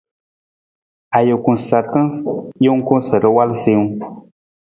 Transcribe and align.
Ajuku 1.17 1.51
sarta 1.67 2.01
jungku 2.63 2.95
sa 3.07 3.17
awal 3.29 3.49
siiwung. 3.61 3.91